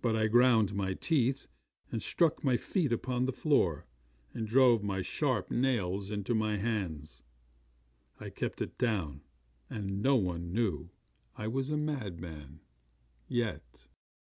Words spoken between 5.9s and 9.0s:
into my hands. I kept it